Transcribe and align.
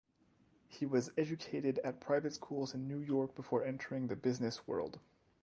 He 0.67 0.87
was 0.87 1.11
educated 1.15 1.77
at 1.83 1.99
private 1.99 2.33
schools 2.33 2.73
in 2.73 2.87
New 2.87 3.01
York 3.01 3.35
before 3.35 3.63
entering 3.63 4.07
the 4.07 4.15
business 4.15 4.65
world. 4.67 4.99